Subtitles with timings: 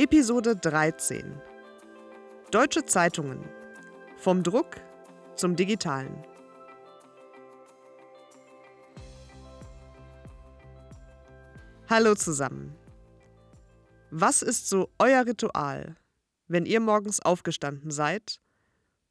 [0.00, 1.42] Episode 13
[2.52, 3.44] Deutsche Zeitungen
[4.16, 4.76] vom Druck
[5.34, 6.24] zum Digitalen.
[11.90, 12.76] Hallo zusammen.
[14.12, 15.96] Was ist so euer Ritual,
[16.46, 18.38] wenn ihr morgens aufgestanden seid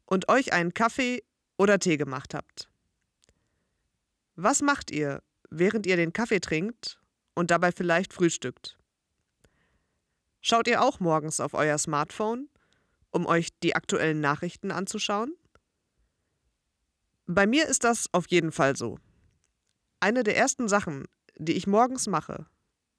[0.06, 1.22] und euch einen Kaffee
[1.58, 2.70] oder Tee gemacht habt?
[4.38, 6.98] Was macht ihr, während ihr den Kaffee trinkt
[7.36, 8.78] und dabei vielleicht frühstückt?
[10.50, 12.48] Schaut ihr auch morgens auf euer Smartphone,
[13.12, 15.36] um euch die aktuellen Nachrichten anzuschauen?
[17.26, 18.98] Bei mir ist das auf jeden Fall so.
[20.00, 21.04] Eine der ersten Sachen,
[21.36, 22.46] die ich morgens mache,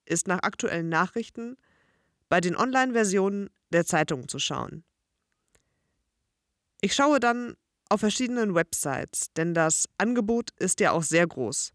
[0.05, 1.57] ist nach aktuellen Nachrichten
[2.29, 4.85] bei den Online-Versionen der Zeitungen zu schauen.
[6.83, 7.57] Ich schaue dann
[7.89, 11.73] auf verschiedenen Websites, denn das Angebot ist ja auch sehr groß.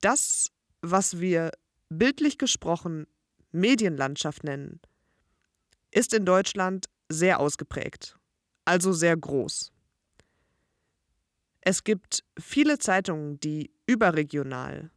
[0.00, 1.50] Das, was wir
[1.88, 3.08] bildlich gesprochen
[3.56, 4.80] Medienlandschaft nennen,
[5.90, 8.18] ist in Deutschland sehr ausgeprägt,
[8.64, 9.72] also sehr groß.
[11.62, 14.90] Es gibt viele Zeitungen, die überregional,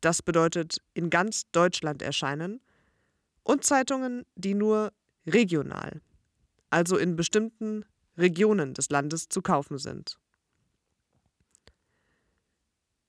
[0.00, 2.60] das bedeutet in ganz Deutschland erscheinen,
[3.44, 4.92] und Zeitungen, die nur
[5.26, 6.00] regional,
[6.70, 7.84] also in bestimmten
[8.16, 10.18] Regionen des Landes zu kaufen sind.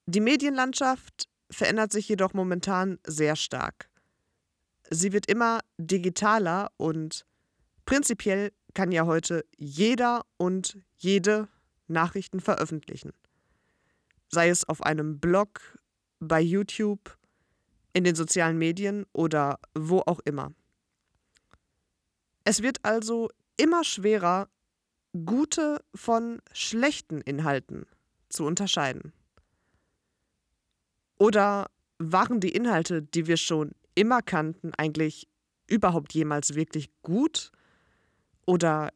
[0.05, 3.89] Die Medienlandschaft verändert sich jedoch momentan sehr stark.
[4.89, 7.25] Sie wird immer digitaler und
[7.85, 11.47] prinzipiell kann ja heute jeder und jede
[11.87, 13.13] Nachrichten veröffentlichen.
[14.29, 15.77] Sei es auf einem Blog,
[16.19, 17.17] bei YouTube,
[17.93, 20.51] in den sozialen Medien oder wo auch immer.
[22.43, 24.49] Es wird also immer schwerer,
[25.25, 27.85] gute von schlechten Inhalten
[28.29, 29.13] zu unterscheiden.
[31.19, 35.27] Oder waren die Inhalte, die wir schon immer kannten, eigentlich
[35.67, 37.51] überhaupt jemals wirklich gut?
[38.45, 38.91] Oder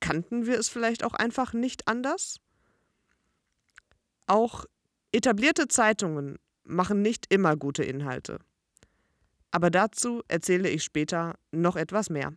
[0.00, 2.40] kannten wir es vielleicht auch einfach nicht anders?
[4.26, 4.64] Auch
[5.12, 8.38] etablierte Zeitungen machen nicht immer gute Inhalte.
[9.50, 12.32] Aber dazu erzähle ich später noch etwas mehr.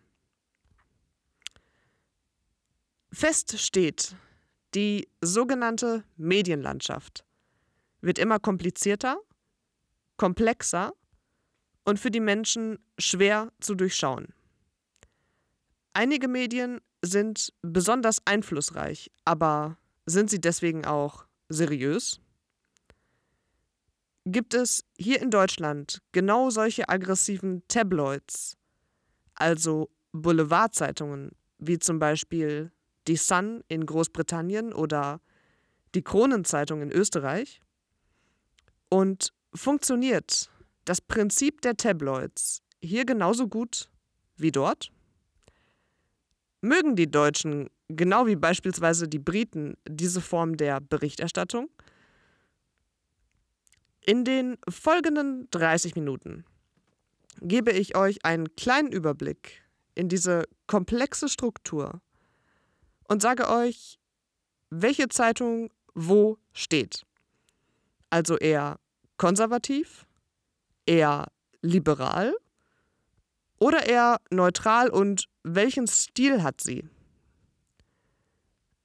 [3.11, 4.15] Fest steht,
[4.73, 7.23] die sogenannte Medienlandschaft
[8.01, 9.17] wird immer komplizierter,
[10.17, 10.93] komplexer
[11.85, 14.33] und für die Menschen schwer zu durchschauen.
[15.93, 22.19] Einige Medien sind besonders einflussreich, aber sind sie deswegen auch seriös?
[24.25, 28.57] Gibt es hier in Deutschland genau solche aggressiven Tabloids,
[29.35, 32.71] also Boulevardzeitungen, wie zum Beispiel
[33.07, 35.19] die Sun in Großbritannien oder
[35.93, 37.61] die Kronenzeitung in Österreich?
[38.89, 40.49] Und funktioniert
[40.85, 43.89] das Prinzip der Tabloids hier genauso gut
[44.35, 44.91] wie dort?
[46.61, 51.69] Mögen die Deutschen, genau wie beispielsweise die Briten, diese Form der Berichterstattung?
[54.05, 56.45] In den folgenden 30 Minuten
[57.41, 59.61] gebe ich euch einen kleinen Überblick
[59.95, 62.01] in diese komplexe Struktur
[63.07, 63.99] und sage euch,
[64.69, 67.05] welche Zeitung wo steht.
[68.09, 68.79] Also eher
[69.17, 70.05] konservativ
[70.85, 71.27] eher
[71.61, 72.35] liberal
[73.59, 76.83] oder eher neutral und welchen Stil hat sie?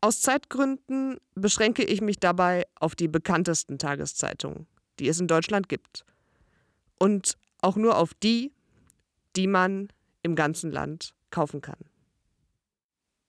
[0.00, 4.68] Aus Zeitgründen beschränke ich mich dabei auf die bekanntesten Tageszeitungen,
[5.00, 6.04] die es in Deutschland gibt.
[7.00, 8.52] Und auch nur auf die,
[9.34, 9.88] die man
[10.22, 11.78] im ganzen Land kaufen kann.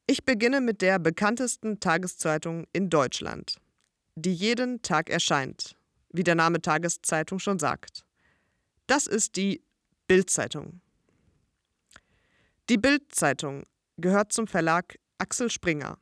[0.06, 3.58] Ich beginne mit der bekanntesten Tageszeitung in Deutschland,
[4.16, 5.76] die jeden Tag erscheint,
[6.12, 8.06] wie der Name Tageszeitung schon sagt.
[8.90, 9.64] Das ist die
[10.08, 10.82] Bild-Zeitung.
[12.70, 13.66] Die Bild-Zeitung
[13.98, 16.00] gehört zum Verlag Axel Springer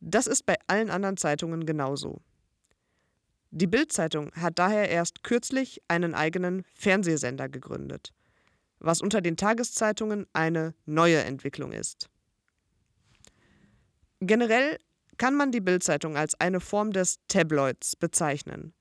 [0.00, 2.20] Das ist bei allen anderen Zeitungen genauso.
[3.50, 8.12] Die Bildzeitung hat daher erst kürzlich einen eigenen Fernsehsender gegründet,
[8.78, 12.08] was unter den Tageszeitungen eine neue Entwicklung ist.
[14.20, 14.78] Generell
[15.18, 18.74] kann man die Bildzeitung als eine Form des Tabloids bezeichnen.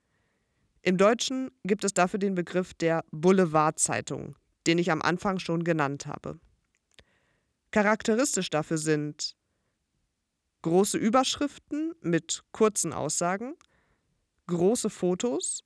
[0.81, 4.35] Im Deutschen gibt es dafür den Begriff der Boulevardzeitung,
[4.67, 6.39] den ich am Anfang schon genannt habe.
[7.71, 9.35] Charakteristisch dafür sind
[10.61, 13.55] große Überschriften mit kurzen Aussagen,
[14.47, 15.63] große Fotos,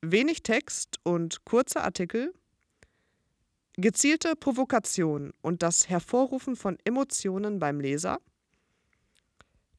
[0.00, 2.34] wenig Text und kurze Artikel,
[3.76, 8.18] gezielte Provokation und das Hervorrufen von Emotionen beim Leser,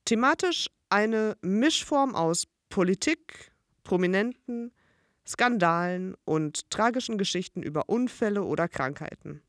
[0.05, 3.51] thematisch eine Mischform aus Politik,
[3.83, 4.71] Prominenten,
[5.27, 9.41] Skandalen und tragischen Geschichten über Unfälle oder Krankheiten.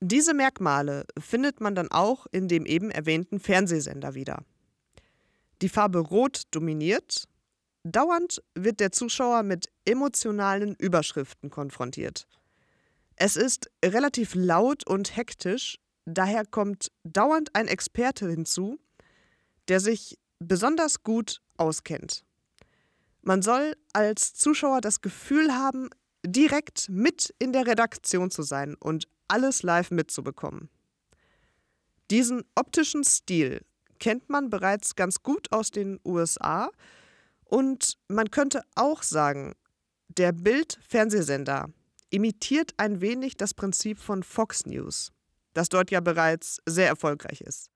[0.00, 4.44] Diese Merkmale findet man dann auch in dem eben erwähnten Fernsehsender wieder.
[5.62, 7.24] Die Farbe Rot dominiert,
[7.82, 12.28] dauernd wird der Zuschauer mit emotionalen Überschriften konfrontiert.
[13.16, 18.78] Es ist relativ laut und hektisch, daher kommt dauernd ein Experte hinzu,
[19.68, 22.24] der sich besonders gut auskennt.
[23.22, 25.88] Man soll als Zuschauer das Gefühl haben,
[26.24, 30.68] direkt mit in der Redaktion zu sein und alles live mitzubekommen.
[32.10, 33.62] Diesen optischen Stil
[33.98, 36.70] kennt man bereits ganz gut aus den USA
[37.44, 39.54] und man könnte auch sagen,
[40.08, 41.70] der Bild-Fernsehsender
[42.16, 45.12] imitiert ein wenig das Prinzip von Fox News,
[45.52, 47.70] das dort ja bereits sehr erfolgreich ist.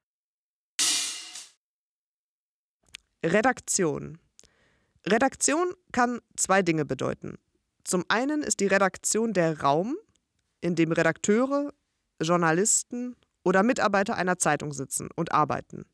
[3.23, 4.19] Redaktion.
[5.07, 7.37] Redaktion kann zwei Dinge bedeuten.
[7.85, 9.99] Zum einen ist die Redaktion der Raum,
[10.63, 11.75] in dem Redakteure,
[12.23, 15.85] Journalisten oder Mitarbeiter einer Zeitung sitzen und arbeiten.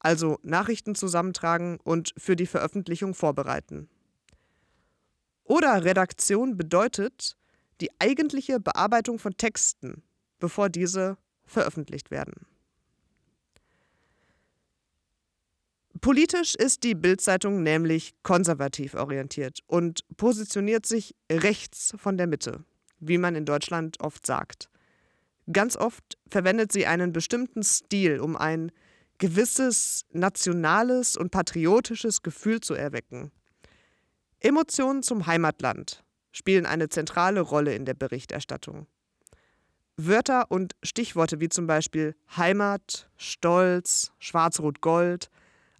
[0.00, 3.88] Also Nachrichten zusammentragen und für die Veröffentlichung vorbereiten.
[5.44, 7.36] Oder Redaktion bedeutet
[7.80, 10.02] die eigentliche Bearbeitung von Texten,
[10.38, 12.46] bevor diese veröffentlicht werden.
[16.00, 22.64] Politisch ist die Bildzeitung nämlich konservativ orientiert und positioniert sich rechts von der Mitte,
[23.00, 24.70] wie man in Deutschland oft sagt.
[25.52, 28.72] Ganz oft verwendet sie einen bestimmten Stil, um ein
[29.18, 33.30] gewisses nationales und patriotisches Gefühl zu erwecken.
[34.38, 38.86] Emotionen zum Heimatland spielen eine zentrale Rolle in der Berichterstattung.
[39.96, 45.30] Wörter und Stichworte wie zum Beispiel Heimat, Stolz, Schwarz-Rot-Gold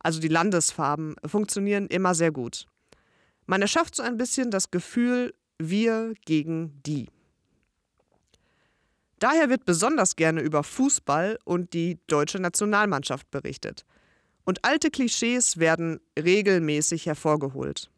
[0.01, 2.67] also die Landesfarben, funktionieren immer sehr gut.
[3.47, 7.09] Man erschafft so ein bisschen das Gefühl, wir gegen die.
[9.19, 13.85] Daher wird besonders gerne über Fußball und die deutsche Nationalmannschaft berichtet.
[14.45, 17.91] Und alte Klischees werden regelmäßig hervorgeholt.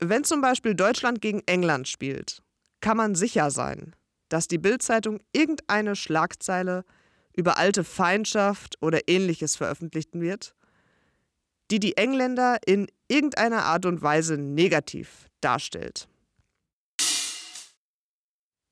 [0.00, 2.42] Wenn zum Beispiel Deutschland gegen England spielt,
[2.80, 3.94] kann man sicher sein,
[4.28, 6.84] dass die Bildzeitung irgendeine Schlagzeile
[7.36, 10.54] über alte Feindschaft oder ähnliches veröffentlichen wird
[11.70, 16.08] die die Engländer in irgendeiner Art und Weise negativ darstellt.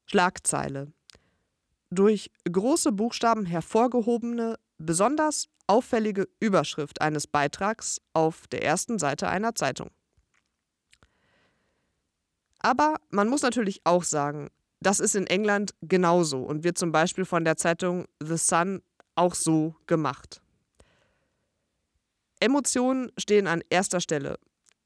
[0.07, 0.93] Schlagzeile.
[1.91, 9.91] Durch große Buchstaben hervorgehobene, besonders auffällige Überschrift eines Beitrags auf der ersten Seite einer Zeitung.
[12.61, 14.49] Aber man muss natürlich auch sagen,
[14.81, 18.83] das ist in England genauso und wird zum Beispiel von der Zeitung The Sun
[19.15, 20.41] auch so gemacht.
[22.41, 24.39] Emotionen stehen an erster Stelle.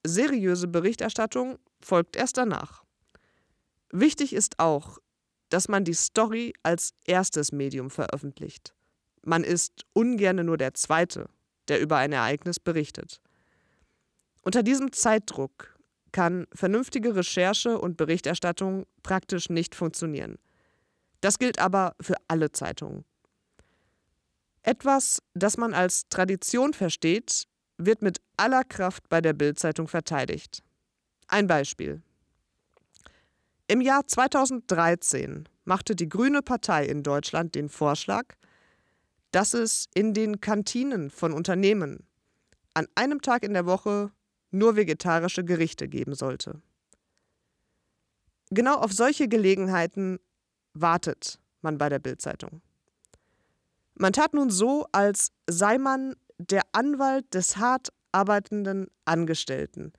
[0.05, 2.83] Seriöse Berichterstattung folgt erst danach.
[3.91, 4.99] Wichtig ist auch,
[5.51, 8.75] dass man die Story als erstes Medium veröffentlicht.
[9.23, 11.29] Man ist ungern nur der Zweite,
[11.69, 13.21] der über ein Ereignis berichtet.
[14.43, 15.72] Unter diesem Zeitdruck
[16.13, 20.39] kann vernünftige Recherche und Berichterstattung praktisch nicht funktionieren.
[21.21, 23.05] Das gilt aber für alle Zeitungen.
[24.63, 27.45] Etwas, das man als Tradition versteht,
[27.79, 30.63] wird mit aller Kraft bei der Bildzeitung verteidigt.
[31.27, 32.03] Ein Beispiel.
[33.67, 38.35] Im Jahr 2013 machte die Grüne Partei in Deutschland den Vorschlag,
[39.31, 42.07] dass es in den Kantinen von Unternehmen
[42.75, 44.11] an einem Tag in der Woche
[44.53, 46.63] nur vegetarische Gerichte geben sollte.
[48.51, 50.19] Genau auf solche Gelegenheiten
[50.75, 52.61] wartet man bei der Bildzeitung.
[53.95, 59.93] Man tat nun so, als sei man der Anwalt des hart arbeitenden Angestellten,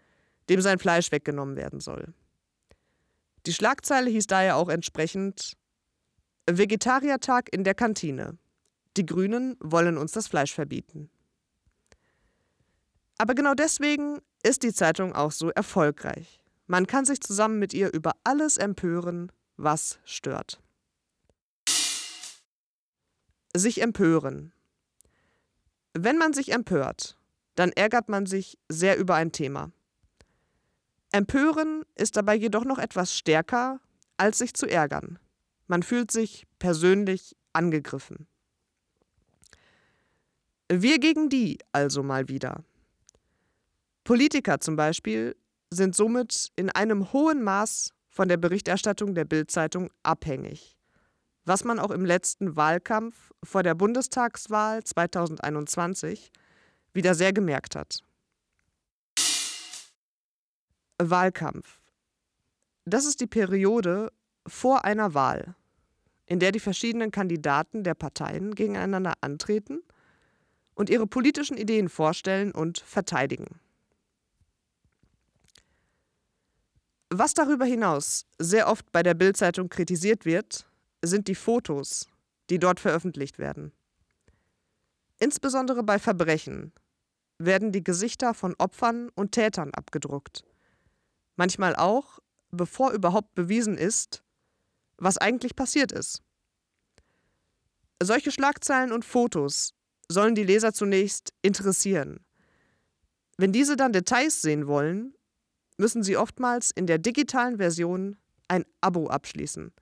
[0.49, 2.13] dem sein Fleisch weggenommen werden soll.
[3.45, 5.53] Die Schlagzeile hieß daher auch entsprechend
[6.45, 8.37] Vegetariertag in der Kantine.
[8.97, 11.09] Die Grünen wollen uns das Fleisch verbieten.
[13.17, 16.41] Aber genau deswegen ist die Zeitung auch so erfolgreich.
[16.67, 20.61] Man kann sich zusammen mit ihr über alles empören, was stört.
[23.55, 24.51] Sich empören.
[25.93, 27.17] Wenn man sich empört,
[27.55, 29.71] dann ärgert man sich sehr über ein Thema.
[31.11, 33.79] Empören ist dabei jedoch noch etwas stärker,
[34.17, 35.19] als sich zu ärgern.
[35.67, 38.27] Man fühlt sich persönlich angegriffen.
[40.69, 42.63] Wir gegen die also mal wieder.
[44.03, 45.35] Politiker zum Beispiel
[45.69, 50.77] sind somit in einem hohen Maß von der Berichterstattung der Bildzeitung abhängig,
[51.45, 56.31] was man auch im letzten Wahlkampf vor der Bundestagswahl 2021
[56.93, 57.99] wieder sehr gemerkt hat.
[61.01, 61.79] Wahlkampf.
[62.85, 64.11] Das ist die Periode
[64.45, 65.55] vor einer Wahl,
[66.25, 69.81] in der die verschiedenen Kandidaten der Parteien gegeneinander antreten
[70.75, 73.59] und ihre politischen Ideen vorstellen und verteidigen.
[77.15, 80.65] Was darüber hinaus sehr oft bei der Bildzeitung kritisiert wird,
[81.03, 82.07] sind die Fotos,
[82.49, 83.71] die dort veröffentlicht werden.
[85.19, 86.73] Insbesondere bei Verbrechen
[87.37, 90.43] werden die Gesichter von Opfern und Tätern abgedruckt.
[91.35, 92.17] Manchmal auch,
[92.49, 94.23] bevor überhaupt bewiesen ist,
[94.97, 96.23] was eigentlich passiert ist.
[98.01, 99.75] Solche Schlagzeilen und Fotos
[100.09, 102.25] sollen die Leser zunächst interessieren.
[103.37, 105.13] Wenn diese dann Details sehen wollen,
[105.83, 108.15] müssen sie oftmals in der digitalen Version
[108.47, 109.73] ein Abo abschließen.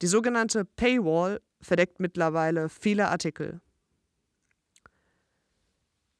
[0.00, 3.60] Die sogenannte Paywall verdeckt mittlerweile viele Artikel.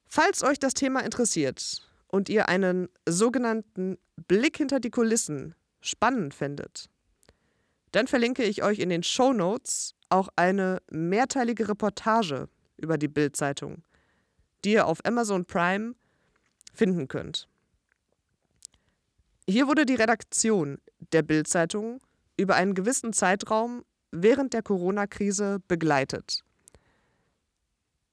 [0.06, 3.96] Falls euch das Thema interessiert und ihr einen sogenannten
[4.26, 6.90] Blick hinter die Kulissen spannend findet,
[7.92, 13.84] dann verlinke ich euch in den Show Notes auch eine mehrteilige Reportage über die Bild-Zeitung,
[14.66, 15.94] die ihr auf Amazon Prime
[16.74, 17.48] finden könnt.
[19.50, 20.76] Hier wurde die Redaktion
[21.12, 22.00] der Bild-Zeitung
[22.36, 26.44] über einen gewissen Zeitraum während der Corona-Krise begleitet.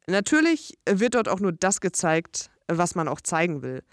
[0.07, 3.83] Natürlich wird dort auch nur das gezeigt, was man auch zeigen will.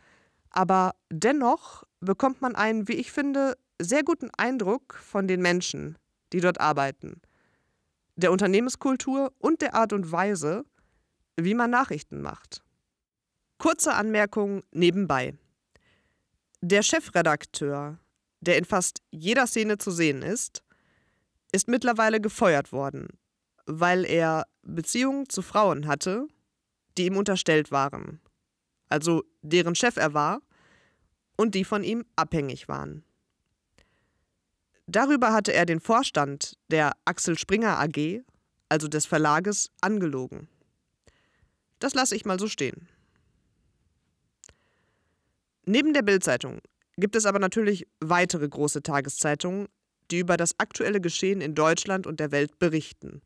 [0.50, 5.98] Aber dennoch bekommt man einen, wie ich finde, sehr guten Eindruck von den Menschen,
[6.32, 7.20] die dort arbeiten,
[8.14, 10.64] der Unternehmenskultur und der Art und Weise,
[11.36, 12.62] wie man Nachrichten macht.
[13.58, 15.34] Kurze Anmerkung nebenbei.
[16.64, 17.98] Der Chefredakteur,
[18.40, 20.62] der in fast jeder Szene zu sehen ist,
[21.50, 23.08] ist mittlerweile gefeuert worden,
[23.66, 26.28] weil er Beziehungen zu Frauen hatte,
[26.96, 28.20] die ihm unterstellt waren,
[28.88, 30.40] also deren Chef er war
[31.36, 33.02] und die von ihm abhängig waren.
[34.86, 38.22] Darüber hatte er den Vorstand der Axel Springer AG,
[38.68, 40.46] also des Verlages, angelogen.
[41.80, 42.88] Das lasse ich mal so stehen.
[45.64, 46.60] Neben der Bildzeitung
[46.96, 49.68] gibt es aber natürlich weitere große Tageszeitungen,
[50.10, 53.22] die über das aktuelle Geschehen in Deutschland und der Welt berichten.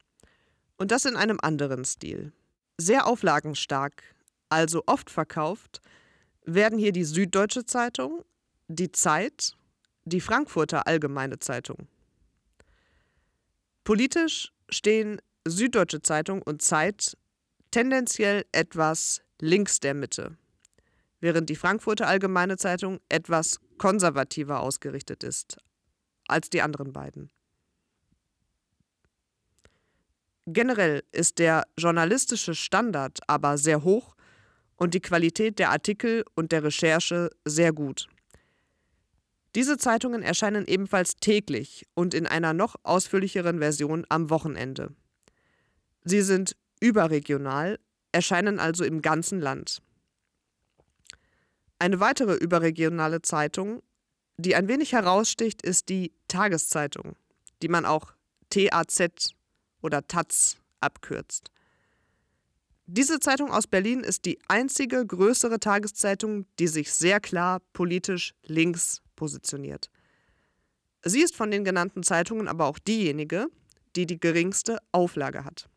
[0.76, 2.33] Und das in einem anderen Stil.
[2.78, 4.02] Sehr auflagenstark,
[4.50, 5.81] also oft verkauft,
[6.45, 8.25] werden hier die Süddeutsche Zeitung,
[8.69, 9.57] die Zeit,
[10.05, 11.88] die Frankfurter Allgemeine Zeitung.
[13.83, 17.16] Politisch stehen Süddeutsche Zeitung und Zeit
[17.71, 20.37] tendenziell etwas links der Mitte,
[21.26, 25.56] während die Frankfurter Allgemeine Zeitung etwas konservativer ausgerichtet ist
[26.28, 27.30] als die anderen beiden.
[30.47, 34.14] Generell ist der journalistische Standard aber sehr hoch
[34.76, 38.06] und die Qualität der Artikel und der Recherche sehr gut.
[39.56, 44.95] Diese Zeitungen erscheinen ebenfalls täglich und in einer noch ausführlicheren Version am Wochenende.
[46.04, 47.80] Sie sind überregional,
[48.12, 49.83] erscheinen also im ganzen Land.
[51.78, 53.83] Eine weitere überregionale Zeitung,
[54.38, 57.16] die ein wenig heraussticht, ist die Tageszeitung,
[57.62, 58.14] die man auch
[58.50, 59.35] TAZ
[59.83, 61.50] oder Taz abkürzt.
[62.87, 69.02] Diese Zeitung aus Berlin ist die einzige größere Tageszeitung, die sich sehr klar politisch links
[69.16, 69.90] positioniert.
[71.04, 73.49] Sie ist von den genannten Zeitungen aber auch diejenige,
[73.97, 75.68] die die geringste Auflage hat.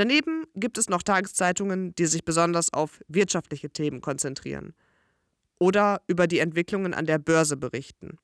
[0.00, 4.72] Daneben gibt es noch Tageszeitungen, die sich besonders auf wirtschaftliche Themen konzentrieren
[5.58, 8.16] oder über die Entwicklungen an der Börse berichten.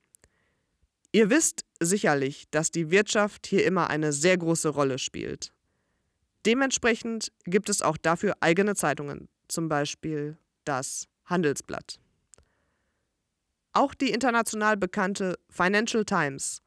[1.12, 5.52] Ihr wisst sicherlich, dass die Wirtschaft hier immer eine sehr große Rolle spielt.
[6.47, 12.00] Dementsprechend gibt es auch dafür eigene Zeitungen, zum Beispiel das Handelsblatt.
[13.75, 16.62] Auch die international bekannte Financial Times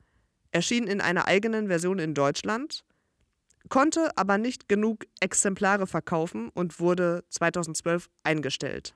[0.52, 2.84] erschien in einer eigenen Version in Deutschland,
[3.70, 8.96] konnte aber nicht genug Exemplare verkaufen und wurde 2012 eingestellt,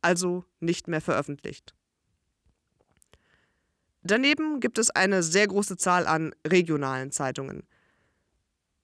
[0.00, 1.74] also nicht mehr veröffentlicht.
[4.04, 7.62] Daneben gibt es eine sehr große Zahl an regionalen Zeitungen.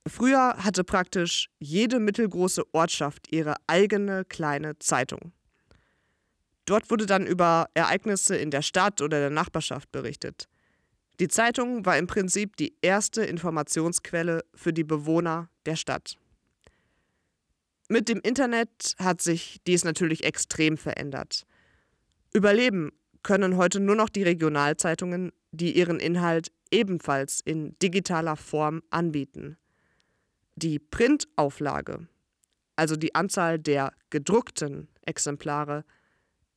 [0.06, 5.32] Früher hatte praktisch jede mittelgroße Ortschaft ihre eigene kleine Zeitung.
[6.64, 10.48] Dort wurde dann über Ereignisse in der Stadt oder der Nachbarschaft berichtet.
[11.20, 16.16] Die Zeitung war im Prinzip die erste Informationsquelle für die Bewohner der Stadt.
[17.88, 21.44] Mit dem Internet hat sich dies natürlich extrem verändert.
[22.32, 29.56] Überleben können heute nur noch die Regionalzeitungen, die ihren Inhalt ebenfalls in digitaler Form anbieten.
[30.54, 32.06] Die Printauflage,
[32.76, 35.84] also die Anzahl der gedruckten Exemplare,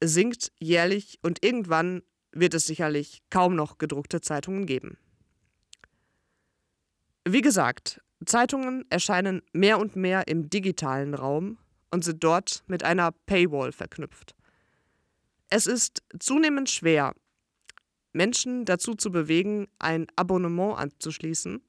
[0.03, 4.97] sinkt jährlich und irgendwann wird es sicherlich kaum noch gedruckte Zeitungen geben.
[7.27, 11.57] Wie gesagt, Zeitungen erscheinen mehr und mehr im digitalen Raum
[11.91, 14.35] und sind dort mit einer Paywall verknüpft.
[15.49, 17.13] Es ist zunehmend schwer,
[18.13, 21.61] Menschen dazu zu bewegen, ein Abonnement anzuschließen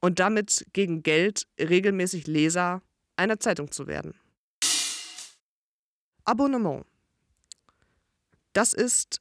[0.00, 2.82] und damit gegen Geld regelmäßig Leser
[3.16, 4.14] einer Zeitung zu werden.
[6.24, 6.84] Abonnement.
[8.52, 9.20] Das ist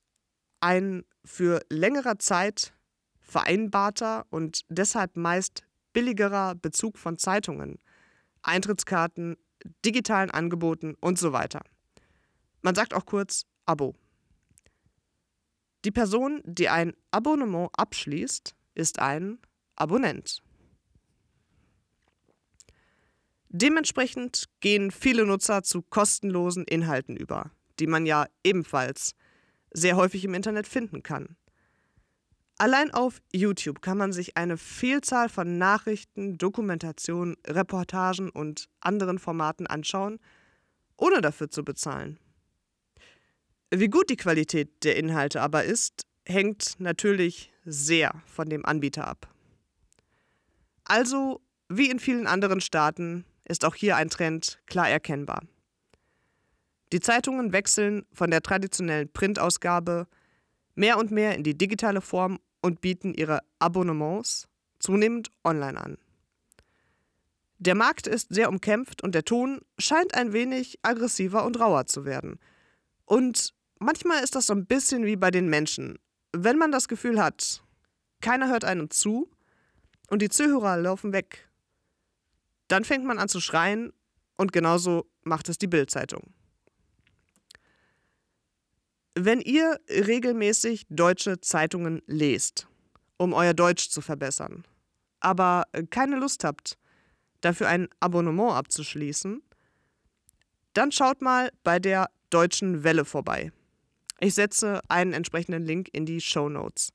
[0.60, 2.74] ein für längere Zeit
[3.20, 7.80] vereinbarter und deshalb meist billigerer Bezug von Zeitungen,
[8.41, 9.38] Eintrittskarten,
[9.84, 11.62] digitalen Angeboten und so weiter.
[12.62, 13.96] Man sagt auch kurz Abo.
[15.86, 19.39] Die Person, die ein Abonnement abschließt, ist ein
[19.76, 20.41] Abonnent.
[23.50, 29.15] Dementsprechend gehen viele Nutzer zu kostenlosen Inhalten über, die man ja ebenfalls
[29.71, 31.36] sehr häufig im Internet finden kann.
[32.60, 39.67] Allein auf YouTube kann man sich eine Vielzahl von Nachrichten, Dokumentationen, Reportagen und anderen Formaten
[39.67, 40.19] anschauen,
[40.97, 42.19] ohne dafür zu bezahlen.
[43.69, 49.27] Wie gut die Qualität der Inhalte aber ist, hängt natürlich sehr von dem Anbieter ab.
[50.84, 55.43] Also, wie in vielen anderen Staaten, ist auch hier ein Trend klar erkennbar.
[56.93, 60.08] Die Zeitungen wechseln von der traditionellen Printausgabe
[60.76, 64.47] mehr und mehr in die digitale Form und bieten ihre Abonnements
[64.80, 65.97] zunehmend online an.
[67.60, 72.06] Der Markt ist sehr umkämpft und der Ton scheint ein wenig aggressiver und rauer zu
[72.06, 72.39] werden.
[73.06, 75.97] Und manchmal ist das so ein bisschen wie bei den Menschen.
[76.34, 77.63] Wenn man das Gefühl hat,
[78.21, 79.32] keiner hört einem zu
[80.10, 81.50] und die Zuhörer laufen weg,
[82.67, 83.91] dann fängt man an zu schreien
[84.38, 86.34] und genauso macht es die Bildzeitung.
[89.19, 92.67] Wenn ihr regelmäßig deutsche Zeitungen lest,
[93.17, 94.63] um euer Deutsch zu verbessern,
[95.19, 96.77] aber keine Lust habt,
[97.41, 99.41] dafür ein Abonnement abzuschließen,
[100.73, 103.51] dann schaut mal bei der Deutschen Welle vorbei.
[104.19, 106.93] Ich setze einen entsprechenden Link in die Show Notes.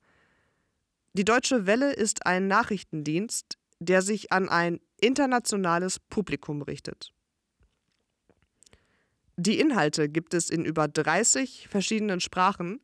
[1.15, 7.13] Die Deutsche Welle ist ein Nachrichtendienst, der sich an ein internationales Publikum richtet.
[9.45, 12.81] Die Inhalte gibt es in über 30 verschiedenen Sprachen,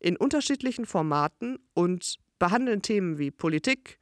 [0.00, 4.00] in unterschiedlichen Formaten und behandeln Themen wie Politik,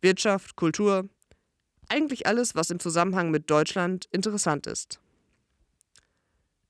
[0.00, 1.06] Wirtschaft, Kultur,
[1.90, 5.00] eigentlich alles, was im Zusammenhang mit Deutschland interessant ist.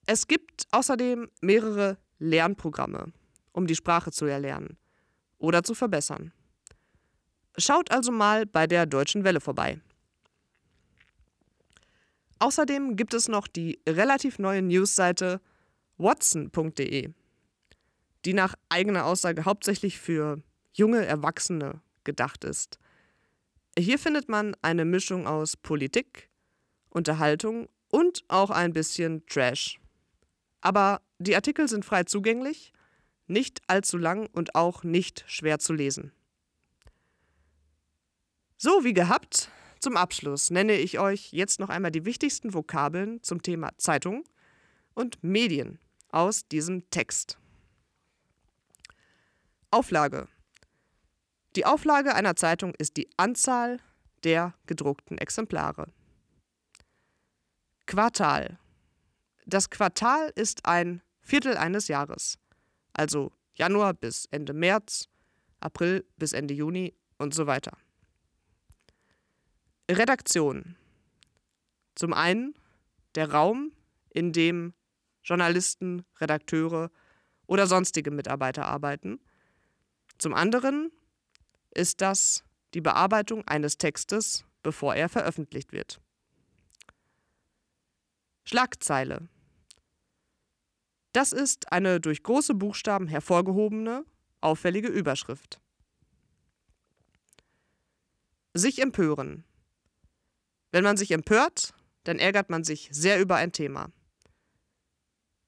[0.07, 3.13] Es gibt außerdem mehrere Lernprogramme,
[3.53, 4.77] um die Sprache zu erlernen
[5.39, 6.33] oder zu verbessern.
[7.59, 9.81] Schaut also mal bei der Deutschen Welle vorbei.
[12.45, 15.41] Außerdem gibt es noch die relativ neue Newsseite
[15.97, 17.09] watson.de,
[18.27, 20.43] die nach eigener Aussage hauptsächlich für
[20.75, 22.79] junge Erwachsene gedacht ist.
[23.79, 26.29] Hier findet man eine Mischung aus Politik,
[26.91, 29.81] Unterhaltung und auch ein bisschen Trash.
[30.61, 32.75] Aber die Artikel sind frei zugänglich,
[33.27, 36.13] nicht allzu lang und auch nicht schwer zu lesen.
[38.59, 39.51] So wie gehabt,
[39.85, 44.25] Zum Abschluss nenne ich euch jetzt noch einmal die wichtigsten Vokabeln zum Thema Zeitung
[44.95, 47.37] und Medien aus diesem Text.
[49.71, 50.27] Auflage.
[51.55, 53.79] Die Auflage einer Zeitung ist die Anzahl
[54.23, 55.93] der gedruckten Exemplare.
[57.85, 58.59] Quartal.
[59.45, 62.39] Das Quartal ist ein Viertel eines Jahres,
[62.95, 65.11] also Januar bis Ende März,
[65.61, 67.77] April bis Ende Juni und so weiter.
[69.91, 70.77] Redaktion.
[71.95, 72.55] Zum einen
[73.15, 73.73] der Raum,
[74.11, 74.73] in dem
[75.23, 76.91] Journalisten, Redakteure
[77.47, 79.21] oder sonstige Mitarbeiter arbeiten.
[80.19, 80.91] Zum anderen
[81.75, 86.01] ist das die Bearbeitung eines Textes, bevor er veröffentlicht wird.
[88.45, 89.29] Schlagzeile.
[91.13, 94.05] Das ist eine durch große Buchstaben hervorgehobene,
[94.41, 95.61] auffällige Überschrift.
[98.55, 99.45] Sich empören.
[100.75, 103.93] Wenn man sich empört, dann ärgert man sich sehr über ein Thema.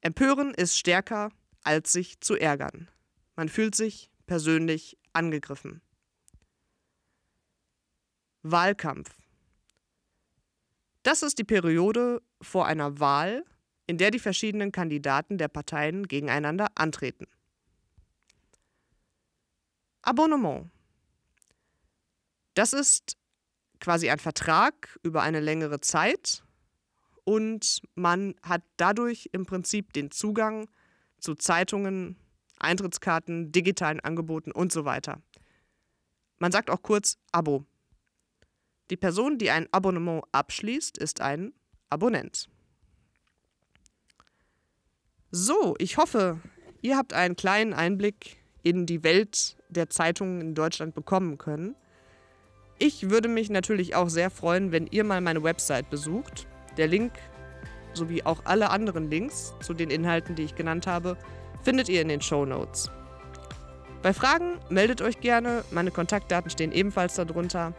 [0.01, 1.33] Empören ist stärker,
[1.65, 2.89] als sich zu ärgern.
[3.35, 5.83] Man fühlt sich persönlich angegriffen.
[8.45, 9.11] Wahlkampf.
[11.03, 13.45] Das ist die Periode vor einer Wahl,
[13.89, 17.27] in der die verschiedenen Kandidaten der Parteien gegeneinander antreten.
[20.03, 20.71] Abonnement.
[22.55, 23.17] Das ist
[23.81, 26.45] quasi ein Vertrag über eine längere Zeit
[27.25, 30.69] und man hat dadurch im Prinzip den Zugang
[31.19, 32.17] zu Zeitungen,
[32.59, 35.21] Eintrittskarten, digitalen Angeboten und so weiter.
[36.39, 37.65] Man sagt auch kurz Abo.
[38.91, 41.53] Die Person, die ein Abonnement abschließt, ist ein
[41.91, 42.49] Abonnent.
[45.33, 46.41] So, ich hoffe,
[46.83, 51.75] ihr habt einen kleinen Einblick in die Welt der Zeitungen in Deutschland bekommen können.
[52.79, 56.47] Ich würde mich natürlich auch sehr freuen, wenn ihr mal meine Website besucht.
[56.77, 57.13] Der Link
[57.95, 61.17] sowie auch alle anderen Links zu den Inhalten, die ich genannt habe,
[61.63, 62.91] findet ihr in den Show Notes.
[64.03, 67.73] Bei Fragen meldet euch gerne, meine Kontaktdaten stehen ebenfalls darunter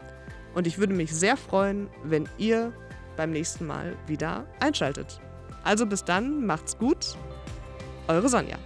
[0.56, 2.74] und ich würde mich sehr freuen, wenn ihr
[3.16, 5.22] beim nächsten Mal wieder einschaltet.
[5.64, 7.16] Also bis dann, macht's gut,
[8.08, 8.58] eure Sonja.